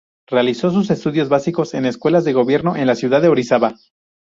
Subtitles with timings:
[0.25, 3.75] Realizó sus estudios básicos en escuelas de gobierno en la ciudad de Orizaba.